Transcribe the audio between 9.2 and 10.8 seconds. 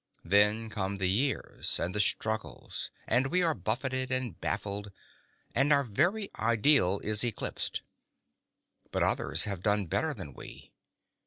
have done better than we.